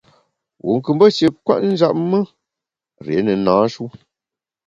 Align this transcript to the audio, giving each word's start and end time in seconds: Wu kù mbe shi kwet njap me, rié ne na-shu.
Wu 0.65 0.71
kù 0.83 0.91
mbe 0.95 1.05
shi 1.15 1.27
kwet 1.45 1.61
njap 1.71 1.95
me, 2.09 2.19
rié 3.05 3.19
ne 3.23 3.33
na-shu. 3.45 3.83